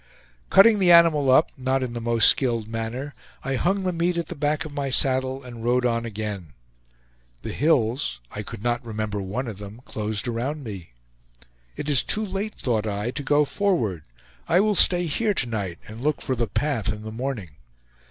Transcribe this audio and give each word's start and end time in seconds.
Cutting 0.49 0.79
the 0.79 0.91
animal 0.91 1.29
up, 1.29 1.51
not 1.59 1.83
in 1.83 1.93
the 1.93 2.01
most 2.01 2.27
skilled 2.27 2.67
manner, 2.67 3.13
I 3.43 3.53
hung 3.53 3.83
the 3.83 3.93
meat 3.93 4.17
at 4.17 4.29
the 4.29 4.35
back 4.35 4.65
of 4.65 4.71
my 4.73 4.89
saddle, 4.89 5.43
and 5.43 5.63
rode 5.63 5.85
on 5.85 6.05
again. 6.05 6.53
The 7.43 7.53
hills 7.53 8.19
(I 8.31 8.41
could 8.41 8.63
not 8.63 8.83
remember 8.83 9.21
one 9.21 9.47
of 9.47 9.59
them) 9.59 9.79
closed 9.85 10.27
around 10.27 10.63
me. 10.63 10.93
"It 11.77 11.87
is 11.87 12.01
too 12.01 12.25
late," 12.25 12.55
thought 12.55 12.87
I, 12.87 13.11
"to 13.11 13.21
go 13.21 13.45
forward. 13.45 14.01
I 14.47 14.59
will 14.59 14.73
stay 14.73 15.05
here 15.05 15.35
to 15.35 15.45
night, 15.47 15.77
and 15.87 16.01
look 16.01 16.19
for 16.19 16.35
the 16.35 16.47
path 16.47 16.91
in 16.91 17.03
the 17.03 17.11
morning." 17.11 17.51